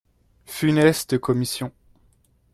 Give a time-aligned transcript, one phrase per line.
[0.47, 1.71] Funeste commission